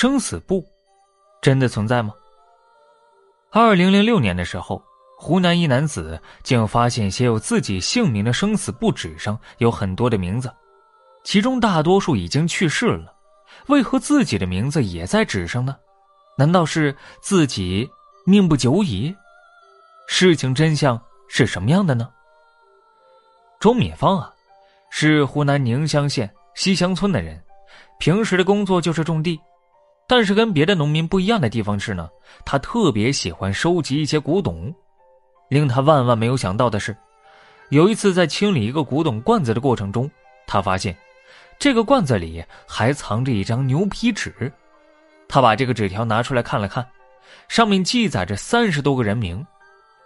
[0.00, 0.64] 生死簿
[1.42, 2.14] 真的存在吗？
[3.50, 4.82] 二零零六年的时候，
[5.18, 10.50] 湖南一男子竟发现写有自己姓名的生死簿纸上有很多的名字，
[11.22, 13.14] 其中大多数已经去世了，
[13.66, 15.76] 为何自己的名字也在纸上呢？
[16.34, 17.86] 难道是自己
[18.24, 19.14] 命不久矣？
[20.08, 20.98] 事情真相
[21.28, 22.08] 是什么样的呢？
[23.60, 24.32] 周敏芳啊，
[24.88, 27.38] 是湖南宁乡县西乡村的人，
[27.98, 29.38] 平时的工作就是种地。
[30.10, 32.10] 但是跟别的农民不一样的地方是呢，
[32.44, 34.74] 他特别喜欢收集一些古董。
[35.48, 36.96] 令他万万没有想到的是，
[37.68, 40.10] 有一次在清理一个古董罐子的过程中，
[40.48, 40.96] 他发现
[41.60, 44.52] 这个罐子里还藏着一张牛皮纸。
[45.28, 46.84] 他把这个纸条拿出来看了看，
[47.46, 49.46] 上面记载着三十多个人名。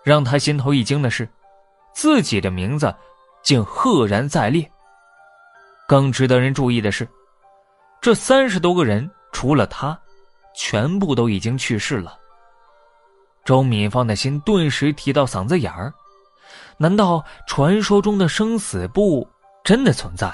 [0.03, 1.27] 让他心头一惊的是，
[1.95, 2.95] 自己的名字
[3.43, 4.71] 竟赫然在列。
[5.89, 7.09] 更值得人注意的是，
[8.03, 9.11] 这三十多个人。
[9.35, 9.99] 除了他，
[10.55, 12.17] 全部都已经去世了。
[13.45, 15.93] 周敏芳的心顿时提到嗓子眼儿，
[16.79, 19.29] 难道传说中的生死簿
[19.65, 20.33] 真的存在？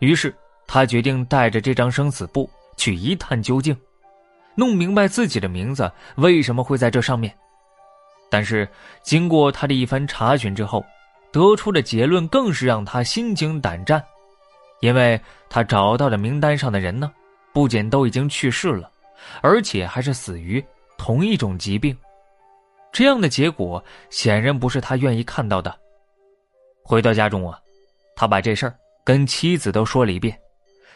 [0.00, 0.34] 于是
[0.66, 3.74] 他决定带着这张生死簿去一探究竟，
[4.56, 7.34] 弄明白自己的名字为什么会在这上面。
[8.28, 8.68] 但是
[9.02, 10.84] 经过他的一番查询之后，
[11.32, 14.04] 得出的结论更是让他心惊胆战，
[14.80, 17.10] 因为他找到的名单上的人呢？
[17.54, 18.90] 不仅都已经去世了，
[19.40, 20.62] 而且还是死于
[20.98, 21.96] 同一种疾病，
[22.92, 25.74] 这样的结果显然不是他愿意看到的。
[26.82, 27.58] 回到家中啊，
[28.16, 30.36] 他把这事儿跟妻子都说了一遍，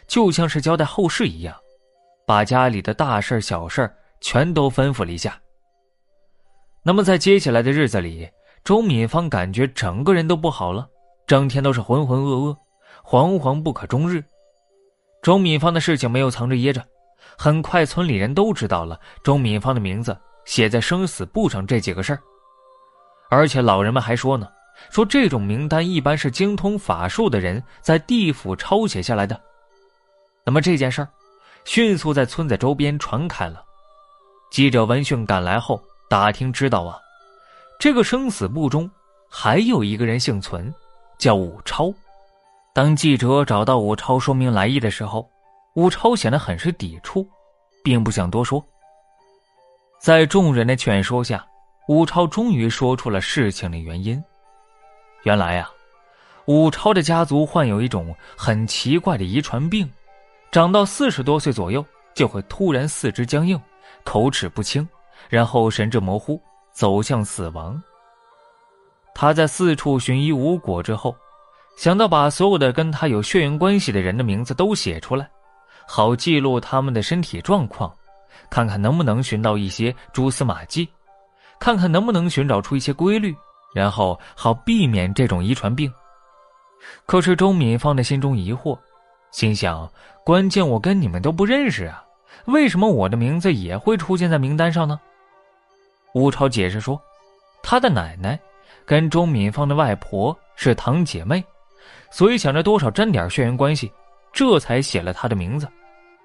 [0.09, 1.56] 就像是交代后事一样，
[2.27, 3.89] 把家里的大事小事
[4.20, 5.41] 全都吩咐了一下。
[6.83, 8.28] 那么在接下来的日子里，
[8.65, 10.89] 周敏芳感觉整个人都不好了，
[11.25, 12.56] 整天都是浑浑噩噩，
[13.05, 14.25] 惶惶不可终日。
[15.29, 16.83] 钟敏芳的事情没有藏着掖着，
[17.37, 22.21] 很快村里人都知道了钟敏芳的名字写在生死簿上这几个事儿，
[23.29, 24.49] 而且老人们还说呢，
[24.89, 29.39] 说这种名单一般是精通法术的人在地府抄写下来的。
[30.47, 31.09] 那么这件事儿
[31.66, 33.62] 迅速在村子周边传开了。
[34.50, 35.78] 记者闻讯赶来后
[36.09, 36.99] 打听知道啊，
[37.78, 38.91] 这个生死簿中
[39.28, 40.75] 还有一个人幸存，
[41.19, 41.93] 叫武超。
[42.78, 45.28] 当记者找到武超说明来意的时候，
[45.75, 47.28] 武超显得很是抵触，
[47.83, 48.65] 并不想多说。
[49.99, 51.44] 在众人的劝说下，
[51.89, 54.22] 武超终于说出了事情的原因。
[55.25, 55.69] 原来呀，
[56.44, 59.91] 武超的家族患有一种很奇怪的遗传病，
[60.53, 61.84] 长到四十多岁左右
[62.15, 63.60] 就会突然四肢僵硬、
[64.05, 64.89] 口齿不清，
[65.28, 66.41] 然后神志模糊，
[66.71, 67.83] 走向死亡。
[69.16, 71.12] 他在四处寻医无果之后。
[71.78, 75.31] 想到把所有的跟他有血缘关系的人的名字都写出来，
[75.87, 77.94] 好记录他们的身体状况，
[78.50, 80.89] 看看能不能寻到一些蛛丝马迹，
[81.61, 83.33] 看看能不能寻找出一些规律，
[83.72, 85.89] 然后好避免这种遗传病。
[87.06, 88.77] 可是周敏放在心中疑惑，
[89.31, 89.89] 心想：
[90.25, 92.03] 关键我跟你们都不认识啊，
[92.47, 94.99] 为什么我的名字也会出现在名单上呢？
[96.12, 97.00] 吴超解释说，
[97.62, 98.37] 他的奶奶
[98.84, 101.41] 跟周敏芳的外婆是堂姐妹。
[102.10, 103.93] 所以想着多少沾点血缘关系，
[104.32, 105.69] 这才写了他的名字。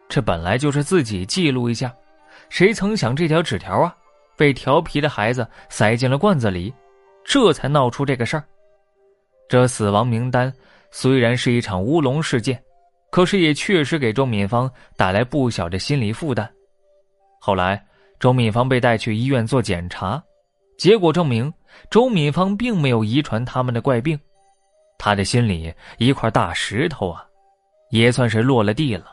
[0.09, 1.93] 这本来就是自己记录一下，
[2.49, 3.95] 谁曾想这条纸条啊，
[4.37, 6.73] 被调皮的孩子塞进了罐子里，
[7.23, 8.43] 这才闹出这个事儿。
[9.49, 10.51] 这死亡名单
[10.91, 12.61] 虽然是一场乌龙事件，
[13.09, 16.49] 可是也确实给周敏芳带来不小的心理负担。
[17.39, 17.83] 后来，
[18.19, 20.21] 周敏芳被带去医院做检查，
[20.77, 21.51] 结果证明
[21.89, 24.19] 周敏芳并没有遗传他们的怪病。
[25.05, 27.25] 他的心里一块大石头啊，
[27.89, 29.05] 也算是落了地了。